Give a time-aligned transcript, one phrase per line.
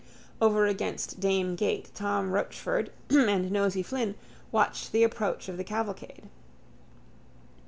[0.41, 4.15] Over against Dame gate Tom Rochford and Nosey Flynn
[4.51, 6.27] watched the approach of the cavalcade.